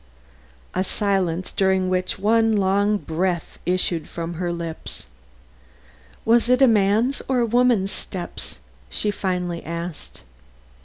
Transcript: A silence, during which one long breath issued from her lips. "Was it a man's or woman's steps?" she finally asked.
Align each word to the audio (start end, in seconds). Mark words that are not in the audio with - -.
A 0.73 0.83
silence, 0.83 1.51
during 1.51 1.87
which 1.87 2.17
one 2.17 2.55
long 2.55 2.97
breath 2.97 3.59
issued 3.67 4.09
from 4.09 4.33
her 4.33 4.51
lips. 4.51 5.05
"Was 6.25 6.49
it 6.49 6.59
a 6.63 6.67
man's 6.67 7.21
or 7.27 7.45
woman's 7.45 7.91
steps?" 7.91 8.57
she 8.89 9.11
finally 9.11 9.63
asked. 9.63 10.23